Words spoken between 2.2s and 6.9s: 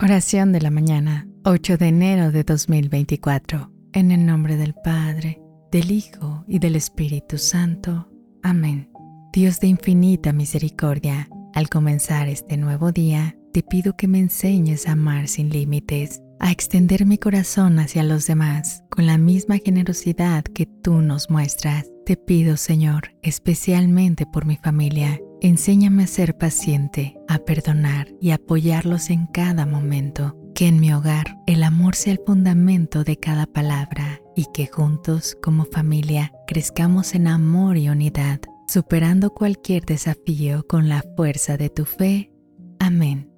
de 2024. En el nombre del Padre, del Hijo y del